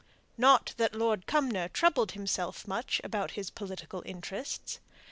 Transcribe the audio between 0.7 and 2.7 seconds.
that Lord Cumnor troubled himself